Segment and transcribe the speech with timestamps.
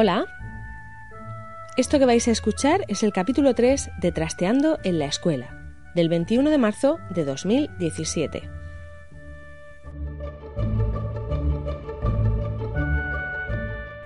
[0.00, 0.26] Hola.
[1.76, 6.08] Esto que vais a escuchar es el capítulo 3 de Trasteando en la Escuela, del
[6.08, 8.48] 21 de marzo de 2017.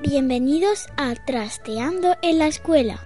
[0.00, 2.98] Bienvenidos a Trasteando en la Escuela.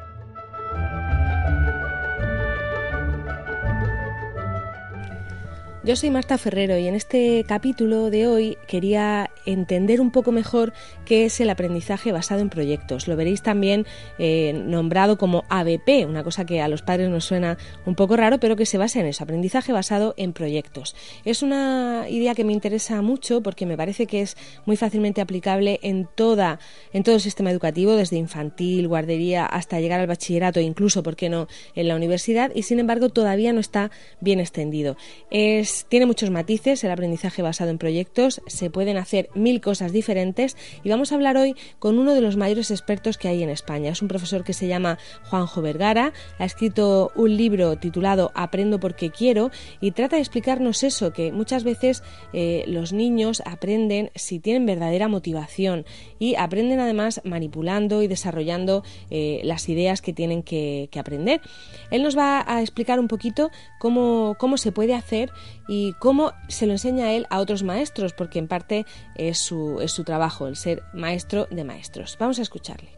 [5.82, 10.72] Yo soy Marta Ferrero y en este capítulo de hoy quería entender un poco mejor
[11.04, 13.08] qué es el aprendizaje basado en proyectos.
[13.08, 13.86] Lo veréis también
[14.18, 18.38] eh, nombrado como ABP, una cosa que a los padres nos suena un poco raro,
[18.38, 20.94] pero que se basa en eso, aprendizaje basado en proyectos.
[21.24, 24.36] Es una idea que me interesa mucho porque me parece que es
[24.66, 26.58] muy fácilmente aplicable en, toda,
[26.92, 31.28] en todo el sistema educativo, desde infantil, guardería, hasta llegar al bachillerato incluso, ¿por qué
[31.28, 34.96] no?, en la universidad y sin embargo todavía no está bien extendido.
[35.30, 40.88] Tiene muchos matices el aprendizaje basado en proyectos, se pueden hacer mil cosas diferentes y
[40.88, 43.90] vamos a hablar hoy con uno de los mayores expertos que hay en España.
[43.90, 49.10] Es un profesor que se llama Juanjo Vergara, ha escrito un libro titulado Aprendo porque
[49.10, 54.66] quiero y trata de explicarnos eso, que muchas veces eh, los niños aprenden si tienen
[54.66, 55.84] verdadera motivación
[56.18, 61.42] y aprenden además manipulando y desarrollando eh, las ideas que tienen que, aprender.
[61.90, 65.30] Él nos va a explicar un poquito cómo, cómo se puede hacer
[65.68, 68.86] y cómo se lo enseña él a otros maestros, porque en parte
[69.28, 72.16] es su, es su trabajo, el ser maestro de maestros.
[72.18, 72.90] Vamos a escucharle.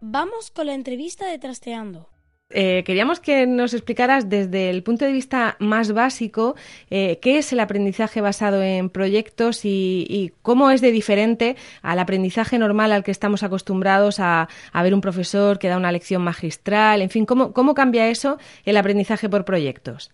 [0.00, 2.15] Vamos con la entrevista de Trasteando.
[2.58, 6.54] Eh, queríamos que nos explicaras desde el punto de vista más básico
[6.88, 12.58] eh, qué es el aprendizaje basado en proyectos y, cómo es de diferente al aprendizaje
[12.58, 17.10] normal al que estamos acostumbrados a, ver un profesor que da una lección magistral, en
[17.10, 20.10] fin, ¿cómo, cómo cambia eso el aprendizaje por proyectos?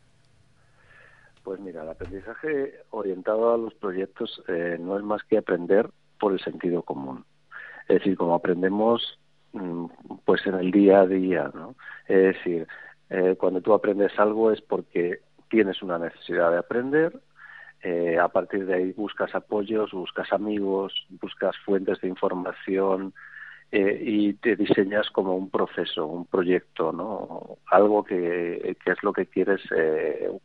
[1.45, 5.89] Pues mira, el aprendizaje orientado a los proyectos eh, no es más que aprender
[6.19, 7.25] por el sentido común.
[7.87, 9.21] Es decir, como aprendemos
[9.53, 9.87] Mm,
[10.25, 11.72] pues en el día a día, ¿no?
[12.09, 12.67] Es decir,
[13.11, 17.13] eh, cuando tú aprendes algo es porque tienes una necesidad de aprender,
[17.83, 23.13] eh, a partir de ahí buscas apoyos, buscas amigos, buscas fuentes de información
[23.71, 27.59] eh, y te diseñas como un proceso, un proyecto, ¿no?
[27.67, 29.61] Algo que, que es lo que quieres,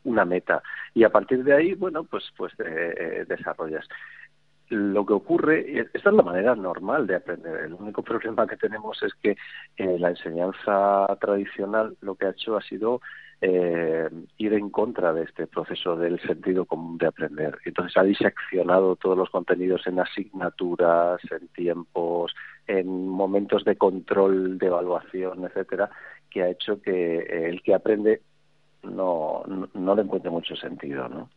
[0.03, 0.63] una meta.
[0.93, 2.53] Y a partir de ahí, bueno, pues, pues
[3.27, 3.87] desarrollas
[4.69, 7.55] lo que ocurre, esta es la manera normal de aprender.
[7.65, 9.37] El único problema que tenemos es que
[9.77, 13.01] eh, la enseñanza tradicional lo que ha hecho ha sido
[13.39, 17.57] eh, ir en contra de este proceso del sentido común de aprender.
[17.65, 22.35] Entonces ha diseccionado todos los contenidos en asignaturas, en tiempos,
[22.65, 25.89] en momentos de control, de evaluación, etcétera,
[26.29, 28.21] que ha hecho que el que aprende
[28.83, 31.29] no, no, no le encuentre mucho sentido, ¿no?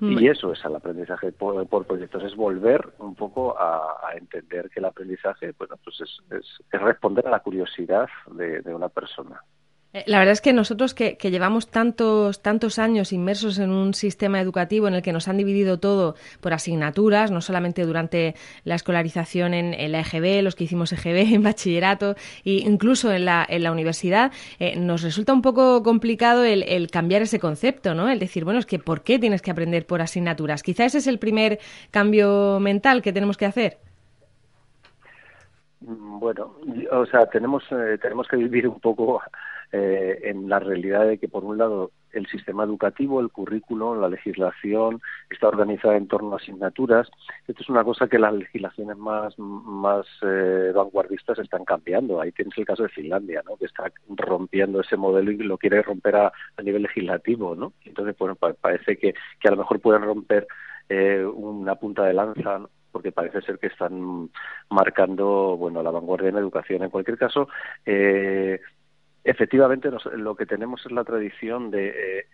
[0.00, 0.18] Mm.
[0.18, 4.86] Y eso es el aprendizaje por, proyectos, es volver un poco a, entender que el
[4.86, 9.42] aprendizaje bueno, pues es, es, responder a la curiosidad de una persona.
[9.94, 14.38] Eh, la verdad es que nosotros que, llevamos tantos, tantos años inmersos en un sistema
[14.40, 18.34] educativo en el que nos han dividido todo por asignaturas, no solamente durante
[18.64, 23.46] la escolarización en, la EGB, los que hicimos EGB en bachillerato e incluso en la,
[23.48, 28.10] en la universidad, eh, nos resulta un poco complicado el, cambiar ese concepto, ¿no?
[28.10, 30.62] El decir, bueno, es que ¿por qué tienes que aprender por asignaturas?
[30.62, 31.60] Quizá ese es el primer
[31.90, 33.78] cambio mental que tenemos que hacer.
[35.80, 36.56] Mm, bueno,
[36.92, 39.22] o sea, tenemos, eh, tenemos que vivir un poco
[39.72, 44.08] eh, en la realidad de que, por un lado, el sistema educativo, el currículo, la
[44.08, 45.00] legislación
[45.30, 47.08] está organizada en torno a asignaturas.
[47.46, 52.20] Esto es una cosa que las legislaciones más, más eh, vanguardistas están cambiando.
[52.20, 53.56] Ahí tienes el caso de Finlandia, ¿no?
[53.56, 56.32] que está rompiendo ese modelo y lo quiere romper a,
[56.62, 57.54] nivel legislativo.
[57.54, 57.74] ¿no?
[57.84, 60.46] Entonces, bueno, parece que, que a lo mejor pueden romper
[60.88, 64.30] eh, una punta de lanza porque parece ser que están
[64.70, 66.82] marcando bueno la vanguardia en educación.
[66.82, 67.48] En cualquier caso,
[67.84, 68.60] eh,
[69.30, 71.88] efectivamente lo que tenemos es la tradición de
[72.20, 72.26] eh,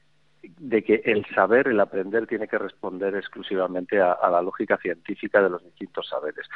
[0.59, 5.51] de que el saber, el aprender, tiene que responder exclusivamente a, la lógica científica de
[5.51, 6.47] los distintos saberes.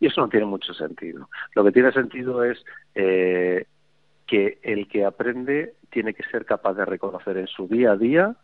[0.00, 1.28] Y eso no tiene mucho sentido.
[1.54, 2.62] Lo que tiene sentido es
[2.94, 3.66] eh,
[4.26, 8.36] que el que aprende tiene que ser capaz de reconocer en su día a día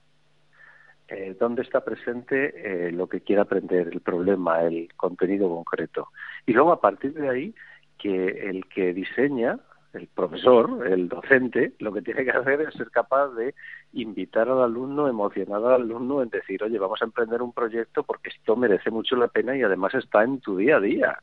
[1.09, 6.09] eh, dónde está presente eh, lo que quiere aprender, el problema, el contenido concreto.
[6.47, 7.55] Y luego, a partir de ahí,
[7.99, 9.59] que el que diseña,
[9.95, 13.55] el profesor, el docente, lo que tiene que hacer es ser capaz de
[13.93, 18.31] invitar al alumno, emocionar al alumno en decir, oye, vamos a emprender un proyecto porque
[18.31, 21.19] esto merece mucho la pena y además está en tu día a día.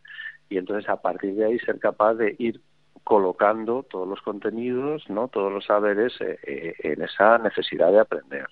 [0.50, 2.62] Y entonces a partir de ahí ser capaz de ir
[3.04, 8.48] colocando todos los contenidos, no, todos los saberes eh, eh, en esa necesidad de aprender.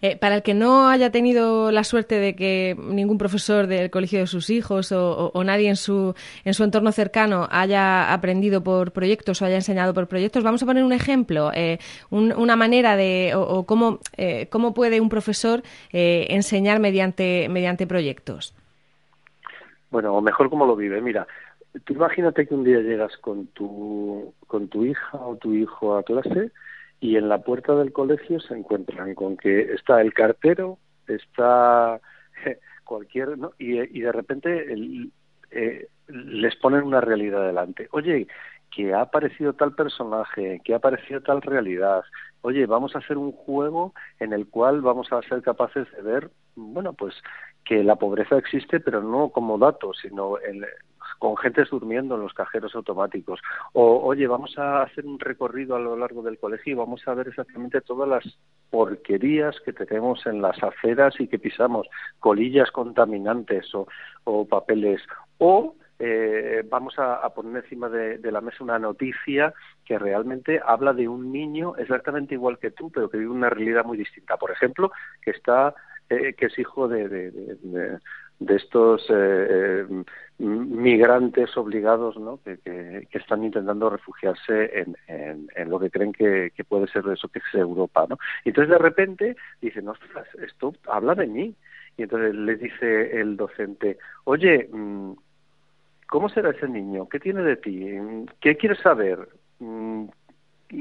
[0.00, 4.20] Eh, para el que no haya tenido la suerte de que ningún profesor del colegio
[4.20, 9.40] de sus hijos o, nadie en su, en su entorno cercano haya aprendido por proyectos
[9.40, 11.78] o haya enseñado por proyectos, vamos a poner un ejemplo, eh,
[12.10, 18.54] una manera de o, cómo, eh, cómo puede un profesor enseñar mediante, mediante proyectos.
[19.90, 21.00] Bueno, o mejor cómo lo vive.
[21.00, 21.26] Mira,
[21.84, 26.02] tú imagínate que un día llegas con tu, con tu hija o tu hijo a
[26.02, 26.50] clase
[27.00, 32.00] y en la puerta del colegio se encuentran con que está el cartero, está
[32.84, 33.52] cualquier, ¿no?
[33.58, 35.12] y, y de repente el,
[35.50, 37.88] eh, les ponen una realidad delante.
[37.92, 38.26] Oye,
[38.74, 42.02] que ha aparecido tal personaje, que ha aparecido tal realidad.
[42.42, 46.30] Oye, vamos a hacer un juego en el cual vamos a ser capaces de ver,
[46.54, 47.14] bueno, pues
[47.64, 50.64] que la pobreza existe, pero no como dato, sino en,
[51.18, 53.40] con gentes durmiendo en los cajeros automáticos.
[53.72, 57.14] O, oye, vamos a hacer un recorrido a lo largo del colegio y vamos a
[57.14, 58.38] ver exactamente todas las
[58.70, 61.88] porquerías que tenemos en las aceras y que pisamos,
[62.20, 63.86] colillas contaminantes o,
[64.24, 65.00] o papeles.
[65.38, 69.52] O eh, vamos a, poner encima de, la mesa una noticia
[69.84, 73.84] que realmente habla de un niño exactamente igual que tú, pero que vive una realidad
[73.84, 74.36] muy distinta.
[74.36, 74.92] Por ejemplo,
[75.22, 75.74] que está
[76.08, 77.98] eh, que es hijo de, de,
[78.38, 80.04] de estos eh, eh,
[80.38, 82.38] migrantes obligados ¿no?
[82.44, 87.28] que, que, están intentando refugiarse en, en, lo que creen que, que, puede ser eso
[87.28, 88.06] que es Europa.
[88.08, 88.18] ¿no?
[88.44, 91.54] Y entonces de repente dicen, ostras, esto habla de mí.
[91.96, 95.12] Y entonces le dice el docente, oye, mm,
[96.08, 97.08] ¿cómo será ese niño?
[97.08, 97.86] ¿Qué tiene de ti?
[98.40, 99.28] ¿Qué quieres saber?
[99.58, 100.04] Mm,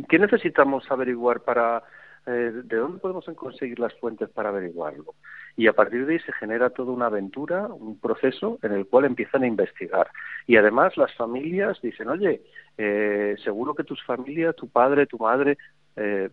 [0.08, 1.84] ¿Qué necesitamos averiguar para
[2.28, 5.16] eh, de dónde podemos conseguir las fuentes para averiguarlo.
[5.58, 9.06] Y a partir de ahí se genera toda una aventura, un proceso en el cual
[9.06, 10.08] empiezan a investigar.
[10.46, 12.44] Y además las familias dicen, oye,
[12.78, 15.58] eh, seguro que tus familias, tu padre, tu madre,
[15.96, 16.30] eh,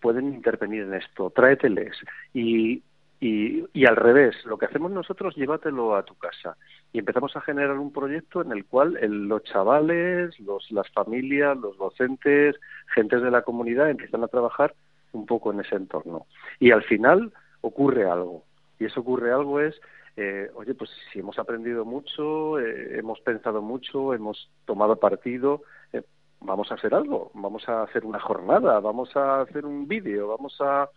[0.00, 1.96] pueden intervenir en esto, tráeteles.
[2.32, 2.82] Y,
[3.20, 6.56] y, y, al revés, lo que hacemos nosotros, llévatelo a tu casa.
[6.92, 10.34] Y empezamos a generar un proyecto en el cual los chavales,
[10.70, 12.56] las familias, los docentes,
[12.94, 14.74] gentes de la comunidad empiezan a trabajar
[15.12, 16.26] un poco en ese entorno.
[16.60, 18.44] Y al final ocurre algo.
[18.82, 19.80] Y eso ocurre algo es,
[20.16, 25.62] eh, oye, pues si hemos aprendido mucho, eh, hemos pensado mucho, hemos tomado partido,
[25.92, 26.02] eh,
[26.40, 30.56] vamos a hacer algo, vamos a hacer una jornada, vamos a hacer un vídeo, vamos
[30.60, 30.90] a,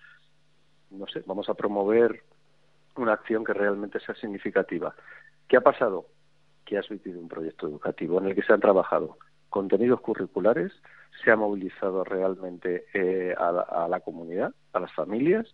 [0.90, 2.24] no sé, vamos a promover
[2.96, 4.96] una acción que realmente sea significativa.
[5.48, 6.08] ¿Qué ha pasado?
[6.66, 9.20] Que has vivido un proyecto educativo en el que se han trabajado
[9.52, 10.72] contenidos curriculares,
[11.24, 15.54] se ha movilizado realmente eh, a, la, comunidad, a las familias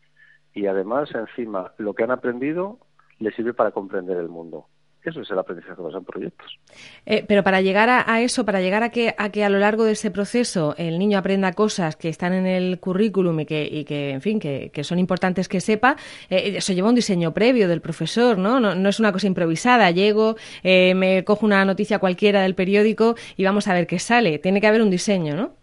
[0.54, 2.80] y además encima lo que han aprendido
[3.20, 4.68] les sirve para comprender el mundo.
[5.04, 6.60] Eso es el aprendizaje basado en proyectos.
[7.08, 9.84] Eh, pero para llegar a, eso, para llegar a que, a que a lo largo
[9.84, 14.22] de ese proceso el niño aprenda cosas que están en el currículum y que, en
[14.22, 15.96] fin, que, que son importantes que sepa,
[16.30, 18.60] eh, eso lleva un diseño previo del profesor, ¿no?
[18.60, 19.90] No, no es una cosa improvisada.
[19.90, 24.38] Llego, eh, me cojo una noticia cualquiera del periódico y vamos a ver qué sale.
[24.38, 25.61] Tiene que haber un diseño, ¿no?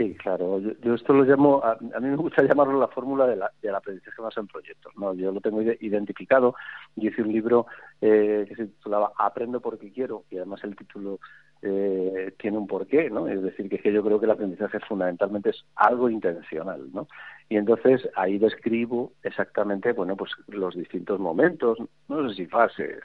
[0.00, 0.58] Sí, claro.
[0.60, 3.76] Yo, esto lo llamo, a, mí me gusta llamarlo la fórmula de la, de la
[3.76, 4.94] aprendizaje basado en proyectos.
[4.96, 5.12] ¿no?
[5.12, 6.54] Yo lo tengo identificado.
[6.96, 7.66] Yo hice un libro
[8.00, 11.20] eh, que se titulaba Aprendo porque quiero y además el título
[11.60, 13.28] eh, tiene un porqué, ¿no?
[13.28, 17.06] Es decir, que, es que yo creo que el aprendizaje fundamentalmente es algo intencional, ¿no?
[17.50, 21.76] Y entonces ahí describo exactamente, bueno, pues los distintos momentos,
[22.08, 23.02] no sé si fases,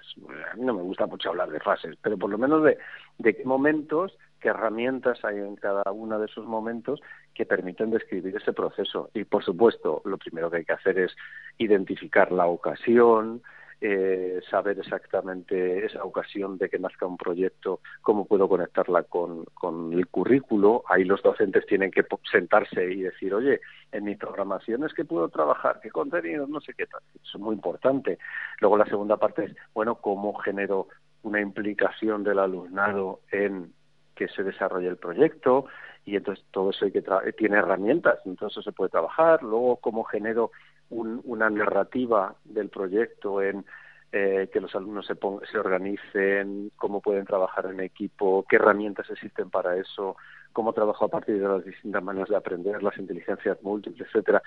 [0.49, 2.77] a mí no me gusta mucho hablar de fases, pero por lo menos de,
[3.17, 7.01] de qué momentos, qué herramientas hay en cada uno de esos momentos
[7.33, 9.09] que permiten describir ese proceso.
[9.15, 11.15] Y por supuesto, lo primero que hay que hacer es
[11.57, 13.41] identificar la ocasión,
[13.81, 19.47] eh, saber exactamente esa ocasión de que nazca un proyecto, cómo puedo conectarla con,
[19.93, 20.83] el currículo.
[20.89, 23.61] Ahí los docentes tienen que sentarse y decir, oye,
[23.91, 27.01] en mis programaciones que puedo trabajar, qué contenidos, no sé qué tal.
[27.15, 28.19] Eso es muy importante.
[28.59, 30.87] Luego la segunda parte es, bueno, cómo genero
[31.23, 33.73] una implicación del alumnado en
[34.15, 35.65] que se desarrolle el proyecto
[36.05, 37.03] y entonces todo eso hay que
[37.37, 39.41] tiene herramientas, entonces eso se puede trabajar.
[39.41, 40.51] Luego, cómo genero
[40.89, 43.65] una narrativa del proyecto en
[44.11, 45.15] eh, que los alumnos se,
[45.51, 50.15] se organicen, cómo pueden trabajar en equipo, qué herramientas existen para eso,
[50.53, 54.41] cómo trabajo a partir de las distintas maneras de aprender, las inteligencias múltiples, etcétera.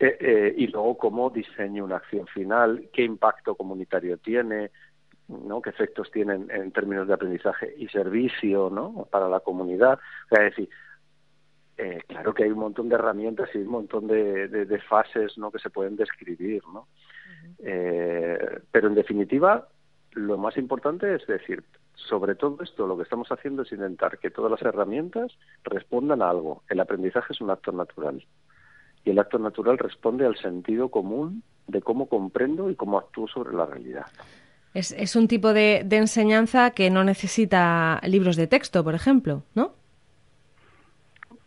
[0.00, 4.70] Eh, eh, y luego cómo diseño una acción final, qué impacto comunitario tiene,
[5.28, 5.62] ¿no?
[5.62, 9.06] qué efectos tienen en términos de aprendizaje y servicio ¿no?
[9.10, 9.98] para la comunidad.
[10.30, 10.70] O sea, es decir,
[11.76, 15.50] eh, claro que hay un montón de herramientas y un montón de, de, fases ¿no?
[15.50, 16.88] que se pueden describir, ¿no?
[17.60, 19.68] eh, pero en definitiva,
[20.12, 21.62] lo más importante es decir,
[21.94, 25.32] sobre todo esto, lo que estamos haciendo es intentar que todas las herramientas
[25.64, 26.62] respondan a algo.
[26.68, 28.24] El aprendizaje es un acto natural
[29.04, 33.54] y el acto natural responde al sentido común de cómo comprendo y cómo actúo sobre
[33.54, 34.06] la realidad.
[34.74, 39.72] Es, un tipo de, de enseñanza que no necesita libros de texto, por ejemplo, ¿no?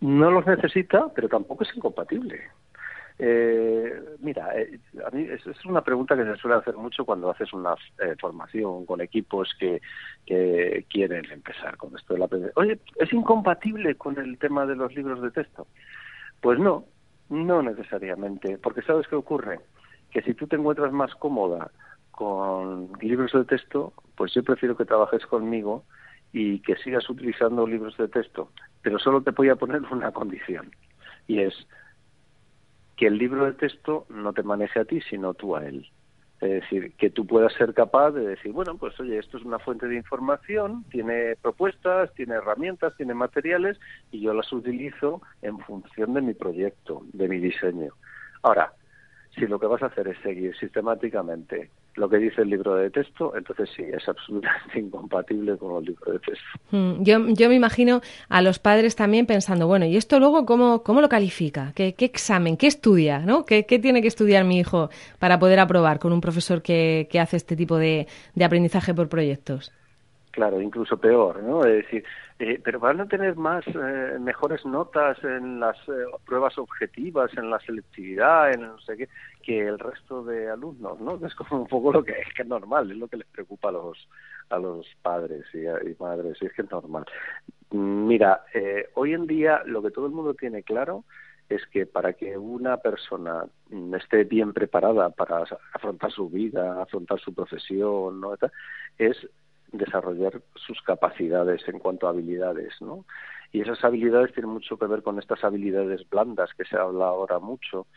[0.01, 2.42] No los necesita, pero tampoco es incompatible.
[3.24, 7.30] Eh, mira, eh, a mí es, es, una pregunta que se suele hacer mucho cuando
[7.30, 9.80] haces una eh, formación con equipos que,
[10.25, 12.60] que quieren empezar con esto del aprendizaje.
[12.60, 15.68] Oye, ¿es incompatible con el tema de los libros de texto?
[16.42, 16.86] Pues no,
[17.30, 19.60] no necesariamente, porque ¿sabes qué ocurre?
[20.10, 21.70] Que si tú te encuentras más cómoda
[22.22, 25.86] con libros de texto, pues yo prefiero que trabajes conmigo
[26.32, 28.51] y que sigas utilizando libros de texto,
[28.84, 30.70] pero solo te voy a poner una condición,
[31.25, 31.56] y es
[32.96, 35.90] que el libro de texto no te maneje a ti, sino tú a él.
[36.42, 39.58] Es decir, que tú puedas ser capaz de decir, bueno, pues oye, esto es una
[39.58, 43.80] fuente de información, tiene propuestas, tiene herramientas, tiene materiales,
[44.12, 47.94] y yo las utilizo en función de mi proyecto, de mi diseño.
[48.44, 48.74] Ahora,
[49.34, 52.89] si lo que vas a hacer es seguir sistemáticamente lo que dice el libro de
[52.89, 56.45] texto, entonces sí, es absolutamente incompatible con el libro de texto.
[56.71, 60.83] Mm, yo, yo me imagino a los padres también pensando, bueno, ¿y esto luego cómo,
[60.83, 61.74] cómo lo califica?
[61.75, 62.57] ¿Qué, qué examen?
[62.57, 63.19] ¿Qué estudia?
[63.19, 63.45] ¿no?
[63.45, 67.19] ¿Qué, ¿Qué, tiene que estudiar mi hijo para poder aprobar con un profesor que, que
[67.19, 69.71] hace este tipo de, de aprendizaje por proyectos?
[70.31, 71.65] Claro, incluso peor, ¿no?
[71.65, 72.05] Es decir,
[72.39, 77.50] eh, pero van a tener más, eh, mejores notas en las eh, pruebas objetivas, en
[77.50, 79.10] la selectividad, en no sé qué,
[79.41, 81.19] que el resto de alumnos, ¿no?
[81.25, 83.69] Es como un poco lo que es que es normal, es lo que les preocupa
[83.69, 84.07] a los
[84.50, 87.05] a los padres y, y madres, y es que es normal.
[87.71, 91.05] Mira, eh, hoy en día lo que todo el mundo tiene claro
[91.48, 93.45] es que para que una persona
[93.98, 95.43] esté bien preparada para
[95.74, 98.33] afrontar su vida, afrontar su profesión, ¿no?
[98.98, 99.17] es
[99.71, 103.05] desarrollar sus capacidades en cuanto a habilidades, ¿no?
[103.53, 107.39] Y esas habilidades tienen mucho que ver con estas habilidades blandas que se habla ahora
[107.39, 107.88] mucho,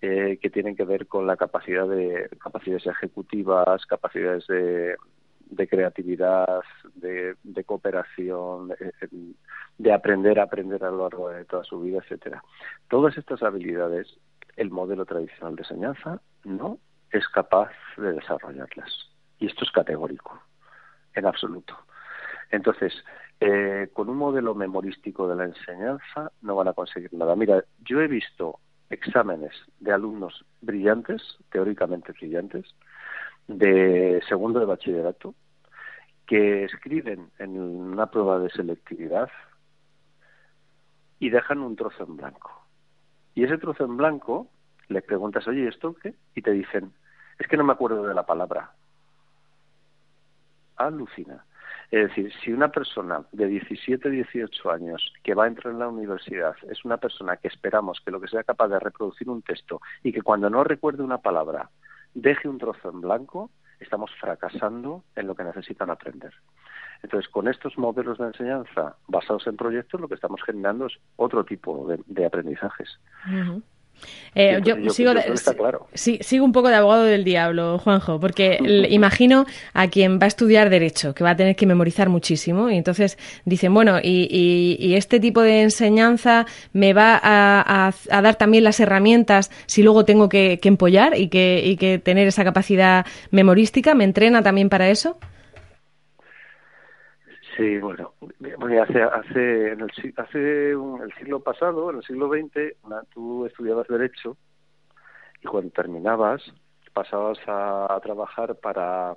[0.00, 4.96] eh, que tienen que ver con la capacidad de capacidades ejecutivas, capacidades de,
[5.50, 6.62] de creatividad,
[6.94, 8.92] de, de cooperación, de,
[9.78, 12.42] de, aprender a aprender a lo largo de toda su vida, etcétera.
[12.88, 14.18] Todas estas habilidades,
[14.56, 16.78] el modelo tradicional de enseñanza no
[17.10, 19.10] es capaz de desarrollarlas.
[19.38, 20.40] Y esto es categórico
[21.14, 21.76] en absoluto.
[22.50, 22.92] Entonces,
[23.40, 27.36] eh, con un modelo memorístico de la enseñanza no van a conseguir nada.
[27.36, 28.58] Mira, yo he visto
[28.90, 32.74] exámenes de alumnos brillantes, teóricamente brillantes,
[33.46, 35.34] de segundo de bachillerato,
[36.26, 39.30] que escriben en una prueba de selectividad
[41.18, 42.50] y dejan un trozo en blanco.
[43.34, 44.48] Y ese trozo en blanco
[44.88, 46.14] le preguntas, oye, ¿esto qué?
[46.34, 46.92] Y te dicen,
[47.38, 48.72] es que no me acuerdo de la palabra
[50.76, 51.44] alucina.
[51.90, 55.88] Es decir, si una persona de 17, 18 años que va a entrar en la
[55.88, 59.80] universidad es una persona que esperamos que lo que sea capaz de reproducir un texto
[60.02, 61.70] y que cuando no recuerde una palabra
[62.14, 66.34] deje un trozo en blanco, estamos fracasando en lo que necesitan aprender.
[67.02, 71.44] Entonces, con estos modelos de enseñanza basados en proyectos, lo que estamos generando es otro
[71.44, 72.98] tipo de, aprendizajes.
[74.34, 75.12] Eh, yo, sigo,
[75.94, 78.58] sigo un poco de abogado del diablo, Juanjo, porque
[78.90, 82.76] imagino a quien va a estudiar Derecho, que va a tener que memorizar muchísimo, y
[82.76, 89.50] entonces dicen, bueno, y, este tipo de enseñanza me va a, dar también las herramientas
[89.66, 94.42] si luego tengo que, empollar y que, y que tener esa capacidad memorística, ¿me entrena
[94.42, 95.18] también para eso?
[97.58, 98.12] Sí, bueno,
[98.80, 102.76] hace, hace, en el, hace el siglo pasado, en el siglo XX,
[103.12, 104.36] tú estudiabas Derecho
[105.42, 106.40] y cuando terminabas
[106.92, 109.16] pasabas a, trabajar para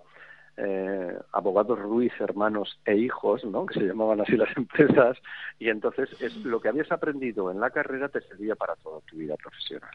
[0.58, 3.68] eh, abogados Ruiz, hermanos e hijos, ¿no?
[3.68, 5.20] que se llamaban así las empresas,
[5.60, 9.18] y entonces es lo que habías aprendido en la carrera te servía para toda tu
[9.18, 9.92] vida profesional.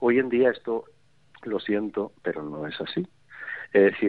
[0.00, 0.86] Hoy en día esto,
[1.44, 3.06] lo siento, pero no es así.
[3.72, 4.08] Es decir,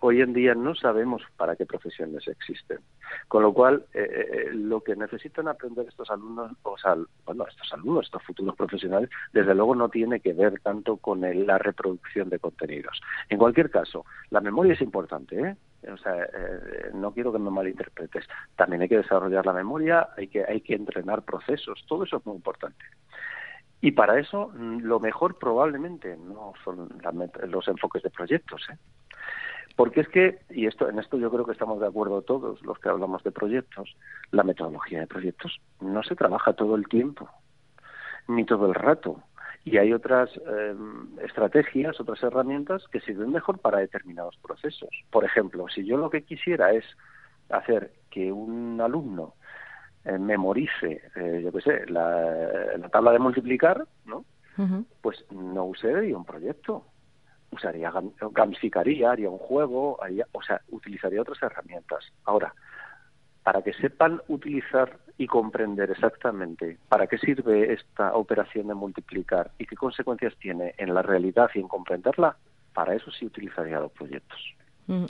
[0.00, 2.78] Hoy en día no sabemos para qué profesiones existen.
[3.28, 7.72] Con lo cual, eh, eh, lo que necesitan aprender estos alumnos, o sea, bueno, estos
[7.72, 12.28] alumnos, estos futuros profesionales, desde luego no tiene que ver tanto con el, la reproducción
[12.30, 13.00] de contenidos.
[13.28, 15.56] En cualquier caso, la memoria es importante, ¿eh?
[15.88, 18.24] O sea, eh, no quiero que me malinterpretes.
[18.56, 22.26] También hay que desarrollar la memoria, hay que, hay que entrenar procesos, todo eso es
[22.26, 22.84] muy importante.
[23.80, 27.12] Y para eso, mm, lo mejor probablemente no son la,
[27.46, 28.76] los enfoques de proyectos, ¿eh?
[29.76, 32.78] Porque es que, y esto, en esto yo creo que estamos de acuerdo todos los
[32.78, 33.94] que hablamos de proyectos,
[34.30, 37.28] la metodología de proyectos no se trabaja todo el tiempo,
[38.26, 39.22] ni todo el rato.
[39.64, 40.74] Y hay otras eh,
[41.22, 44.88] estrategias, otras herramientas que sirven mejor para determinados procesos.
[45.10, 46.84] Por ejemplo, si yo lo que quisiera es
[47.50, 49.34] hacer que un alumno
[50.04, 54.24] eh, memorice, eh, yo qué sé, la, la, tabla de multiplicar, ¿no?
[54.56, 54.84] Uh -huh.
[55.02, 56.84] Pues no usaría un proyecto,
[57.56, 57.92] usaría,
[58.32, 59.98] gamificaría, haría un juego,
[60.32, 62.04] o sea, utilizaría otras herramientas.
[62.24, 62.54] Ahora,
[63.42, 69.66] para que sepan utilizar y comprender exactamente para qué sirve esta operación de multiplicar y
[69.66, 72.36] qué consecuencias tiene en la realidad y en comprenderla,
[72.74, 74.38] para eso sí utilizaría los proyectos.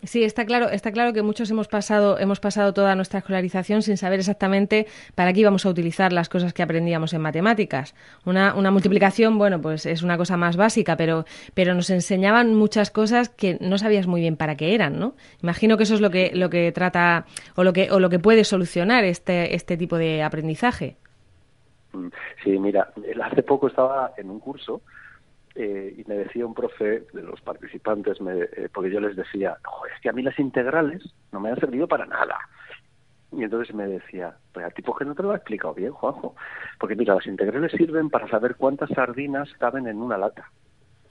[0.05, 3.99] Sí, está claro, está claro que muchos hemos pasado, hemos pasado toda nuestra escolarización sin
[3.99, 7.95] saber exactamente para qué íbamos a utilizar las cosas que aprendíamos en matemáticas.
[8.25, 12.91] Una, una multiplicación, bueno, pues es una cosa más básica, pero, pero nos enseñaban muchas
[12.91, 15.15] cosas que no sabías muy bien para qué eran, ¿no?
[15.43, 18.19] Imagino que eso es lo que, lo que trata o lo que, o lo que
[18.19, 20.97] puede solucionar este, este tipo de aprendizaje.
[22.43, 22.93] Sí, mira,
[23.23, 24.81] hace poco estaba en un curso
[25.57, 29.57] eh, y me decía un profe de los participantes, me, eh, porque yo les decía,
[29.95, 32.39] es que a mí las integrales no me han servido para nada.
[33.33, 36.35] Y entonces me decía, pues a tipo que no te lo ha explicado bien, Juanjo.
[36.79, 40.51] Porque mira, las integrales sirven para saber cuántas sardinas caben en una lata.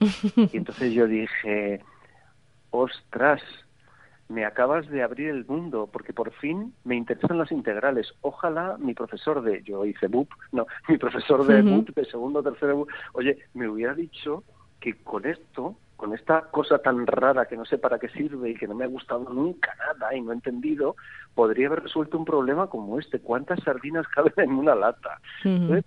[0.00, 1.82] y entonces yo dije,
[2.70, 3.42] ostras,
[4.28, 8.12] me acabas de abrir el mundo, porque por fin me interesan las integrales.
[8.22, 11.76] Ojalá mi profesor de, yo hice BUP, no, mi profesor de uh -huh.
[11.76, 14.42] BUP, de segundo tercero BUP, oye, me hubiera dicho
[14.80, 18.54] que con esto, con esta cosa tan rara que no sé para qué sirve y
[18.54, 20.96] que no me ha gustado nunca nada y no he entendido,
[21.34, 23.20] podría haber resuelto un problema como este.
[23.20, 25.20] ¿Cuántas sardinas caben en una lata?
[25.44, 25.56] Uh -huh.
[25.56, 25.84] Entonces,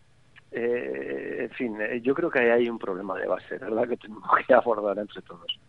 [0.51, 3.87] eh, en fin, yo creo que ahí hay un problema de base, ¿verdad?
[3.87, 5.59] Que tenemos que abordar entre todos.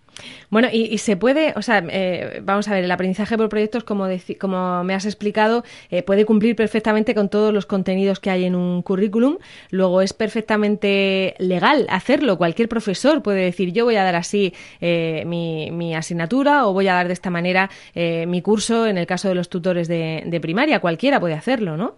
[0.51, 4.85] Bueno, y, se puede, o sea, eh, vamos a ver, el aprendizaje por proyectos, como,
[4.85, 8.83] me has explicado, eh, puede cumplir perfectamente con todos los contenidos que hay en un
[8.83, 9.39] currículum.
[9.71, 12.39] Luego es perfectamente legal hacerlo.
[12.39, 16.95] Cualquier profesor puede decir, yo voy a dar así eh, mi, asignatura o voy a
[16.95, 20.41] dar de esta manera eh, mi curso en el caso de los tutores de, de
[20.41, 20.81] primaria.
[20.81, 21.95] Cualquiera puede hacerlo, ¿no?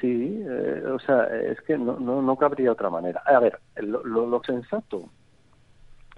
[0.00, 3.22] Sí, eh, o sea, es que no, no, no cabría otra manera.
[3.24, 5.08] A ver, lo sensato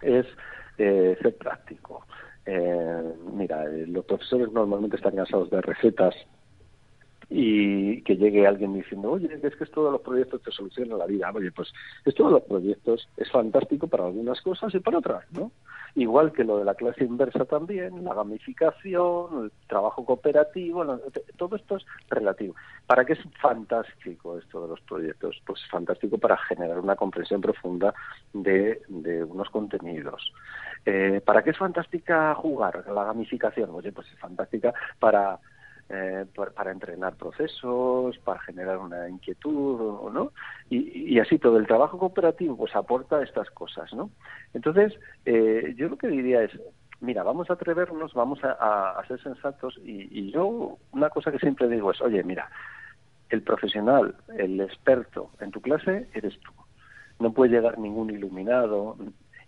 [0.03, 0.27] es
[0.79, 2.07] eh, ser práctico.
[2.45, 6.15] Eh, mira, los profesores normalmente están cansados de recetas
[7.29, 11.07] y que llegue alguien diciendo, oye, es que esto de los proyectos te soluciona la
[11.07, 11.33] vida.
[11.35, 11.73] Oye, pues
[12.05, 15.51] esto de los proyectos es fantástico para algunas cosas y para otras, ¿no?
[15.97, 20.85] Igual que lo de la clase inversa también, la gamificación, el trabajo cooperativo,
[21.39, 22.55] todo esto es relativo.
[22.87, 25.41] ¿Para qué es fantástico esto de los proyectos?
[25.47, 27.95] Pues fantástico para generar una comprensión profunda
[28.35, 30.35] de, de unos contenidos.
[30.85, 33.71] Eh, ¿Para qué es fantástica jugar la gamificación?
[33.71, 35.39] Oye, pues es fantástica para
[35.89, 40.33] eh, para, entrenar procesos, para generar una inquietud, ¿no?
[40.69, 44.11] Y, y, así todo el trabajo cooperativo pues aporta estas cosas, ¿no?
[44.53, 44.95] Entonces,
[45.25, 46.51] eh, yo lo que diría es,
[47.01, 51.31] mira, vamos a atrevernos, vamos a, a, a ser sensatos y, y, yo una cosa
[51.31, 52.51] que siempre digo es, oye, mira,
[53.31, 56.53] el profesional, el experto en tu clase eres tú.
[57.21, 58.97] No puede llegar ningún iluminado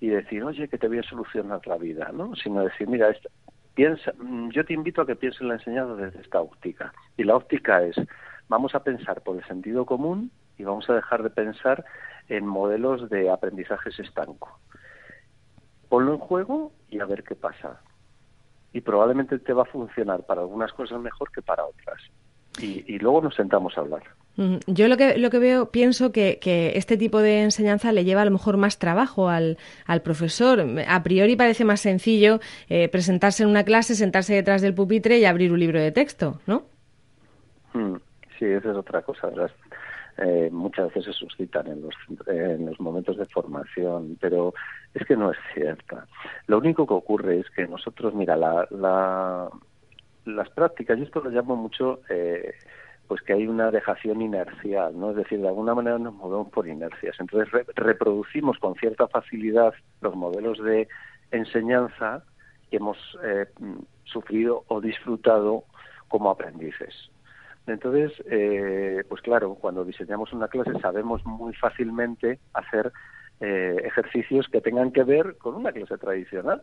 [0.01, 2.37] y decir, oye, que te voy a solucionar la vida, ¿no?
[2.37, 3.29] Sino decir, mira, esta,
[3.79, 4.13] piensa,
[4.51, 6.93] yo te invito a que pienses la enseñanza desde esta óptica.
[7.17, 7.95] Y la óptica es,
[8.49, 11.85] vamos a pensar por el sentido común y vamos a dejar de pensar
[12.29, 14.59] en modelos de aprendizajes estanco.
[15.89, 17.81] Ponlo en juego y a ver qué pasa.
[18.73, 22.03] Y probablemente te va a funcionar para algunas cosas mejor que para otras.
[22.61, 24.03] Y luego nos sentamos a hablar.
[24.69, 28.23] Yo lo que, lo que veo, pienso que, que, este tipo de enseñanza le lleva
[28.23, 30.65] a lo mejor más trabajo al, al profesor.
[30.87, 35.25] A priori parece más sencillo eh, presentarse en una clase, sentarse detrás del pupitre y
[35.25, 36.63] abrir un libro de texto, ¿no?
[37.75, 37.97] Mm,
[38.39, 39.29] sí, esa es otra cosa.
[40.19, 41.95] Eh, muchas veces se suscitan en los,
[42.29, 44.55] en los momentos de formación, pero
[44.95, 46.07] es que no es cierta.
[46.47, 49.49] Lo único que ocurre es que nosotros, mira, la, la,
[50.27, 52.03] las prácticas, yo esto lo llamo mucho...
[52.09, 52.55] Eh,
[53.09, 55.11] pues que hay una dejación inercial, ¿no?
[55.11, 57.17] Es decir, de alguna manera nos movemos por inercias.
[57.19, 60.89] Entonces reproducimos con cierta facilidad los modelos de
[61.31, 62.23] enseñanza
[62.71, 63.47] que hemos eh,
[64.05, 65.65] sufrido o disfrutado
[66.09, 67.11] como aprendices.
[67.67, 72.93] Entonces, eh, pues claro, cuando diseñamos una clase sabemos muy fácilmente hacer
[73.41, 76.63] eh, ejercicios que tengan que ver con una clase tradicional,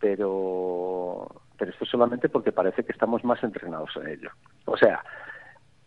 [0.00, 1.26] pero,
[1.58, 4.30] pero esto solamente porque parece que estamos más entrenados en ello.
[4.64, 5.02] O sea,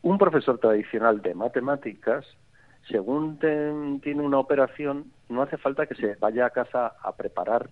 [0.01, 2.25] un profesor tradicional de matemáticas,
[2.87, 3.39] según
[4.01, 7.69] tiene una operación, no hace falta que se vaya a casa a preparar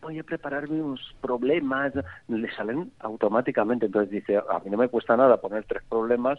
[0.00, 1.92] voy a prepararme unos problemas,
[2.28, 3.86] le salen automáticamente.
[3.86, 6.38] Entonces dice, a mí no me cuesta nada poner tres problemas.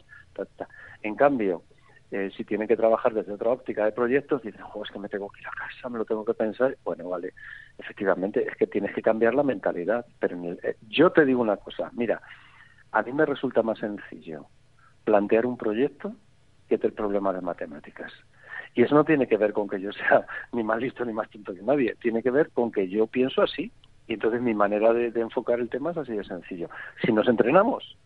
[1.02, 1.64] En cambio,
[2.12, 5.10] eh, si tiene que trabajar desde otra óptica de proyectos, dice, oh, es que me
[5.10, 6.78] tengo que ir a casa, me lo tengo que pensar.
[6.84, 7.34] Bueno, vale,
[7.78, 10.06] efectivamente, es que tienes que cambiar la mentalidad.
[10.20, 12.22] Pero eh, yo te digo una cosa, mira,
[12.92, 14.48] a mí me resulta más sencillo
[15.04, 16.14] plantear un proyecto
[16.78, 18.12] que el problema de matemáticas.
[18.74, 21.30] Y eso no tiene que ver con que yo sea ni más listo ni más
[21.30, 23.72] tonto que nadie, tiene que ver con que yo pienso así.
[24.08, 26.70] Y entonces mi manera de, enfocar el tema es así de sencillo.
[27.06, 27.98] Si nos entrenamos,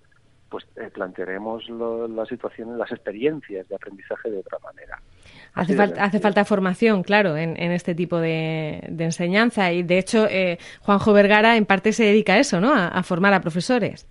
[0.49, 4.99] pues eh, plantearemos las situaciones, las experiencias de aprendizaje de otra manera.
[5.53, 9.71] Hace, falta, hace falta formación, claro, en, este tipo de, enseñanza.
[9.71, 12.73] Y de hecho, eh, Juanjo Vergara en parte se dedica a eso, ¿no?
[12.73, 14.08] a formar a profesores.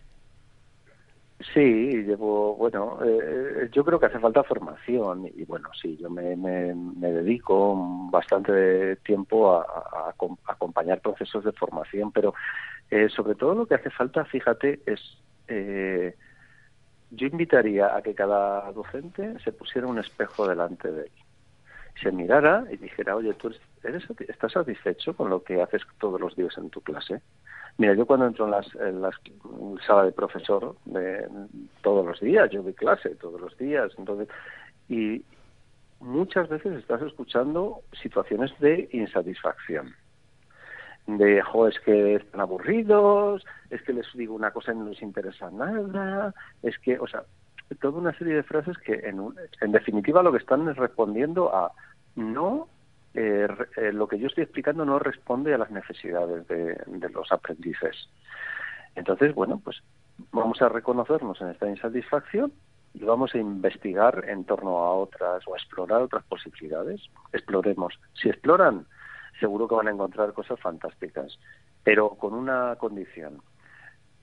[1.52, 6.36] Sí, llevo, bueno, eh, yo creo que hace falta formación y bueno, sí, yo me,
[6.36, 7.74] me, dedico
[8.10, 10.14] bastante tiempo a,
[10.46, 12.34] acompañar procesos de formación, pero
[12.88, 15.00] eh, sobre todo lo que hace falta, fíjate, es,
[15.48, 16.14] eh,
[17.10, 21.12] yo invitaría a que cada docente se pusiera un espejo delante de él,
[22.00, 26.36] se mirara y dijera, oye, tú eres, estás satisfecho con lo que haces todos los
[26.36, 27.20] días en tu clase.
[27.76, 29.14] Mira, yo cuando entro en las, en las
[29.86, 31.28] sala de profesor de,
[31.82, 34.28] todos los días, yo doy clase todos los días, entonces
[34.88, 35.24] y
[36.00, 39.94] muchas veces estás escuchando situaciones de insatisfacción.
[41.06, 45.02] De, jo, es que están aburridos, es que les digo una cosa y no les
[45.02, 46.32] interesa nada,
[46.62, 47.24] es que, o sea,
[47.80, 49.20] toda una serie de frases que en,
[49.60, 51.72] en definitiva lo que están es respondiendo a
[52.14, 52.68] no
[53.14, 53.46] eh,
[53.76, 58.08] eh, lo que yo estoy explicando no responde a las necesidades de, los aprendices.
[58.96, 59.82] Entonces, bueno, pues
[60.32, 62.52] vamos a reconocernos en esta insatisfacción
[62.92, 67.02] y vamos a investigar en torno a otras o a explorar otras posibilidades.
[67.32, 67.94] Exploremos.
[68.14, 68.86] Si exploran,
[69.38, 71.38] seguro que van a encontrar cosas fantásticas,
[71.84, 73.42] pero con una condición.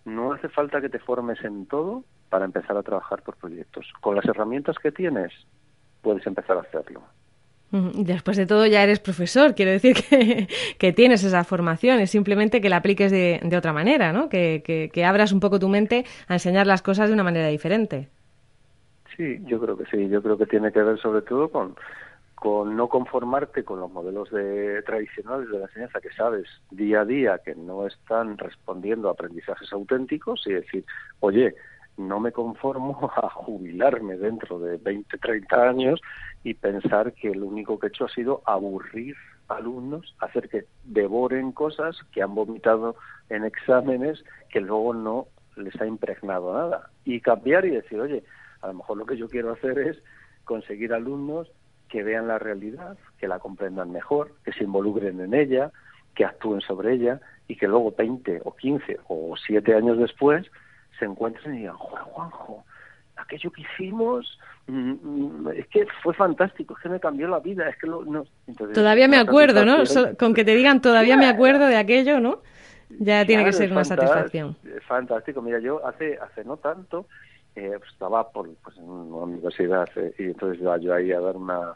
[0.04, 3.86] No hace falta que te formes en todo para empezar a trabajar por proyectos.
[4.02, 5.32] Con las herramientas que tienes,
[6.02, 7.04] puedes empezar a hacerlo.
[7.72, 12.60] Después de todo ya eres profesor, quiero decir que, que tienes esa formación, es simplemente
[12.60, 14.28] que la apliques de, de otra manera, ¿no?
[14.28, 14.62] Que,
[14.94, 18.10] que, abras un poco tu mente a enseñar las cosas de una manera diferente.
[19.16, 21.76] Sí, yo creo que sí, yo creo que tiene que ver sobre todo con,
[22.36, 27.06] con no conformarte con los modelos de, tradicionales de la enseñanza que sabes día a
[27.06, 30.84] día que no están respondiendo a aprendizajes auténticos y decir,
[31.22, 31.56] oye,
[31.98, 36.02] no me conformo a jubilarme dentro de 20, 30 años
[36.44, 39.16] y pensar que lo único que he hecho ha sido aburrir
[39.48, 42.96] alumnos, hacer que devoren cosas que han vomitado
[43.30, 46.90] en exámenes que luego no les ha impregnado nada.
[47.06, 48.24] Y cambiar y decir, oye,
[48.62, 50.02] a lo mejor lo que yo quiero hacer es
[50.46, 51.52] conseguir alumnos
[51.90, 55.72] que vean la realidad, que la comprendan mejor, que se involucren en ella,
[56.16, 60.50] que actúen sobre ella y que luego 20 o 15 o 7 años después
[60.98, 62.64] se encuentren y digan, Juanjo,
[63.22, 67.68] aquello que hicimos mm, mm, es que fue fantástico, es que me cambió la vida,
[67.70, 68.26] es que no,
[68.74, 69.84] todavía me acuerdo, ¿no?
[70.18, 72.42] con que te digan todavía me acuerdo de aquello, ¿no?
[73.00, 74.58] Ya tiene que ser una satisfacción.
[74.88, 77.08] Fantástico, mira, yo hace hace no tanto
[77.56, 81.20] eh, pues estaba por, pues, en una universidad eh, y entonces iba yo ahí a
[81.20, 81.74] dar una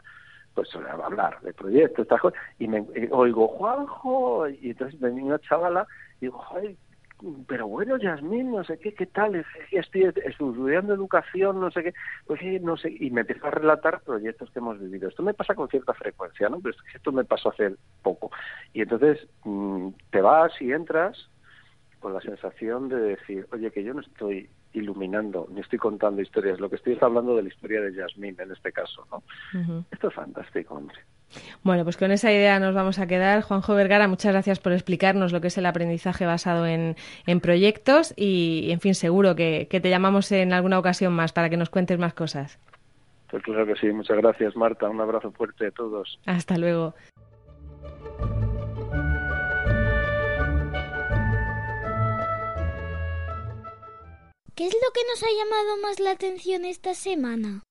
[0.54, 5.38] pues a hablar de proyectos, estas cosas, y me oigo Juanjo, y entonces venía una
[5.40, 5.86] chavala
[6.18, 6.78] y digo, ay,
[7.46, 11.94] pero bueno, Yasmín, no sé qué, qué tal, estoy estudiando educación, no sé qué,
[12.26, 15.08] pues no sé, y me empieza a relatar proyectos que hemos vivido.
[15.08, 16.60] Esto me pasa con cierta frecuencia, ¿no?
[16.60, 18.30] Pero esto me pasó hace poco.
[18.74, 21.30] Y entonces mm, te vas y entras
[22.00, 26.60] con la sensación de decir, oye, que yo no estoy iluminando, ni estoy contando historias,
[26.60, 29.22] lo que estoy es hablando de la historia de Yasmín en este caso, ¿no?
[29.90, 30.98] Esto es fantástico, hombre.
[31.62, 33.42] Bueno, pues con esa idea nos vamos a quedar.
[33.42, 36.94] Juanjo Vergara, muchas gracias por explicarnos lo que es el aprendizaje basado en,
[37.40, 41.56] proyectos y, en fin, seguro que, que te llamamos en alguna ocasión más para que
[41.56, 42.58] nos cuentes más cosas.
[43.30, 46.20] Pues claro que sí, muchas gracias Marta, un abrazo fuerte a todos.
[46.26, 46.94] Hasta luego.
[54.56, 57.62] ¿Qué es lo que nos ha llamado más la atención esta semana?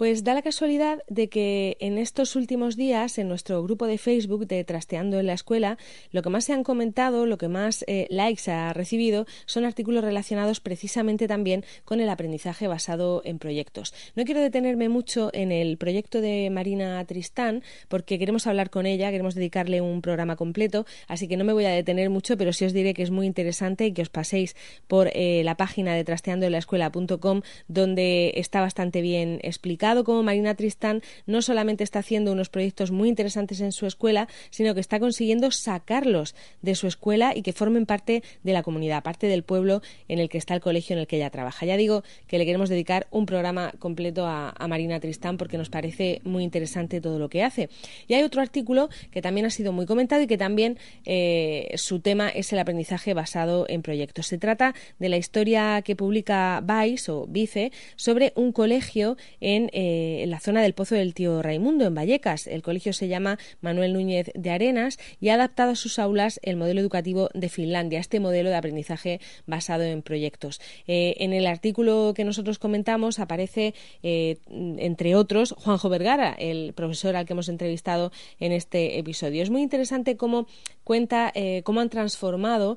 [0.00, 4.46] Pues da la casualidad de que en estos últimos días, en nuestro grupo de Facebook
[4.46, 5.76] de Trasteando en la Escuela,
[6.10, 10.02] lo que más se han comentado, lo que más eh, likes ha recibido, son artículos
[10.02, 13.92] relacionados precisamente también con el aprendizaje basado en proyectos.
[14.16, 19.10] No quiero detenerme mucho en el proyecto de Marina Tristán, porque queremos hablar con ella,
[19.10, 22.64] queremos dedicarle un programa completo, así que no me voy a detener mucho, pero sí
[22.64, 24.56] os diré que es muy interesante y que os paséis
[24.88, 31.42] por eh, la página de trasteandoenlaescuela.com, donde está bastante bien explicado como Marina Tristán no
[31.42, 36.34] solamente está haciendo unos proyectos muy interesantes en su escuela, sino que está consiguiendo sacarlos
[36.62, 40.28] de su escuela y que formen parte de la comunidad, parte del pueblo en el
[40.28, 41.66] que está el colegio en el que ella trabaja.
[41.66, 46.20] Ya digo que le queremos dedicar un programa completo a, Marina Tristán porque nos parece
[46.22, 47.70] muy interesante todo lo que hace.
[48.06, 51.98] Y hay otro artículo que también ha sido muy comentado y que también eh, su
[51.98, 54.28] tema es el aprendizaje basado en proyectos.
[54.28, 60.22] Se trata de la historia que publica Vice o Vice sobre un colegio en eh,
[60.22, 62.46] en la zona del Pozo del Tío Raimundo, en Vallecas.
[62.46, 66.56] El colegio se llama Manuel Núñez de Arenas y ha adaptado a sus aulas el
[66.56, 70.60] modelo educativo de Finlandia, este modelo de aprendizaje basado en proyectos.
[70.86, 77.16] Eh, en el artículo que nosotros comentamos aparece, eh, entre otros, Juanjo Vergara, el profesor
[77.16, 79.42] al que hemos entrevistado en este episodio.
[79.42, 80.46] Es muy interesante cómo
[80.84, 82.76] cuenta cómo han transformado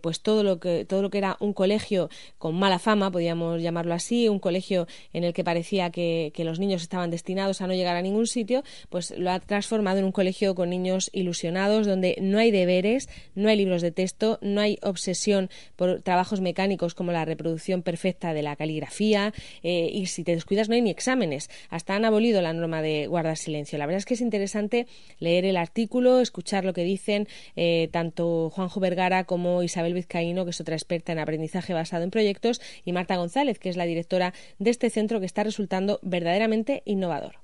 [0.00, 3.94] pues todo lo que todo lo que era un colegio con mala fama, podríamos llamarlo
[3.94, 7.74] así, un colegio en el que parecía que, que los niños estaban destinados a no
[7.74, 12.16] llegar a ningún sitio, pues lo ha transformado en un colegio con niños ilusionados, donde
[12.20, 17.12] no hay deberes, no hay libros de texto, no hay obsesión por trabajos mecánicos como
[17.12, 21.50] la reproducción perfecta de la caligrafía, eh, y si te descuidas no hay ni exámenes.
[21.70, 23.78] Hasta han abolido la norma de guardar silencio.
[23.78, 24.86] La verdad es que es interesante
[25.18, 30.50] leer el artículo, escuchar lo que dicen eh, tanto Juanjo Vergara como Isabel Vizcaíno, que
[30.50, 34.32] es otra experta en aprendizaje basado en proyectos, y Marta González, que es la directora
[34.58, 37.40] de este centro que está resultando verdaderamente innovador.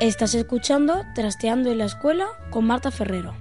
[0.00, 3.36] Estás escuchando Trasteando en la Escuela con Marta Ferrero.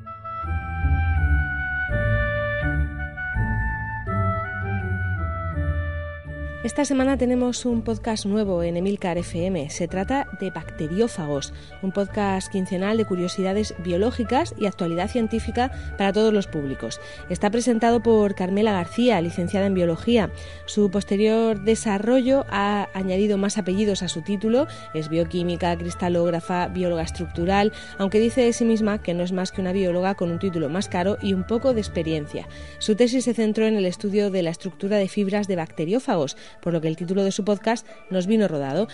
[6.63, 9.71] Esta semana tenemos un podcast nuevo en Emilcar FM.
[9.71, 16.31] Se trata de Bacteriófagos, un podcast quincenal de curiosidades biológicas y actualidad científica para todos
[16.31, 17.01] los públicos.
[17.31, 20.29] Está presentado por Carmela García, licenciada en biología.
[20.67, 24.67] Su posterior desarrollo ha añadido más apellidos a su título.
[24.93, 29.61] Es bioquímica, cristalógrafa, bióloga estructural, aunque dice de sí misma que no es más que
[29.61, 32.47] una bióloga con un título más caro y un poco de experiencia.
[32.77, 36.73] Su tesis se centró en el estudio de la estructura de fibras de bacteriófagos por
[36.73, 38.87] lo que el título de su podcast nos vino rodado.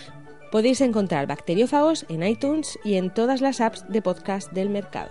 [0.50, 5.10] Podéis encontrar Bacteriófagos en iTunes y en todas las apps de podcast del mercado.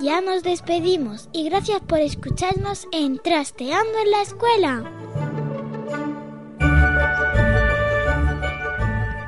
[0.00, 4.97] Ya nos despedimos y gracias por escucharnos en Trasteando en la Escuela.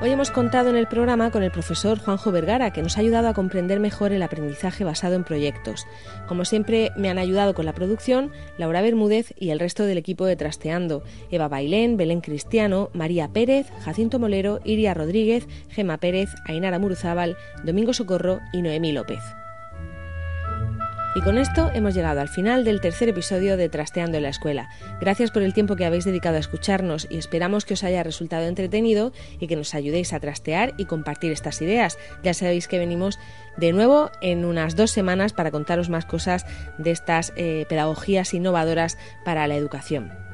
[0.02, 3.28] Hoy hemos contado en el programa con el profesor Juanjo Vergara, que nos ha ayudado
[3.28, 5.86] a comprender mejor el aprendizaje basado en proyectos.
[6.26, 10.24] Como siempre, me han ayudado con la producción Laura Bermúdez y el resto del equipo
[10.24, 16.78] de Trasteando, Eva Bailén, Belén Cristiano, María Pérez, Jacinto Molero, Iria Rodríguez, Gema Pérez, Ainara
[16.78, 19.20] Muruzábal, Domingo Socorro y Noemí López.
[21.12, 24.68] Y con esto hemos llegado al final del tercer episodio de Trasteando en la Escuela.
[25.00, 28.44] Gracias por el tiempo que habéis dedicado a escucharnos y esperamos que os haya resultado
[28.44, 31.98] entretenido y que nos ayudéis a trastear y compartir estas ideas.
[32.22, 33.18] Ya sabéis que venimos
[33.56, 36.46] de nuevo en unas dos semanas para contaros más cosas
[36.78, 40.29] de estas eh, pedagogías innovadoras para la educación.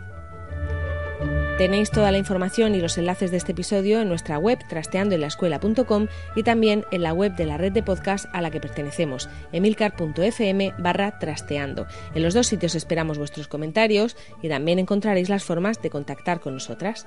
[1.58, 6.42] Tenéis toda la información y los enlaces de este episodio en nuestra web trasteandoenlaescuela.com y
[6.42, 11.18] también en la web de la red de podcast a la que pertenecemos, emilcar.fm barra
[11.18, 11.86] trasteando.
[12.14, 16.52] En los dos sitios esperamos vuestros comentarios y también encontraréis las formas de contactar con
[16.52, 17.06] nosotras.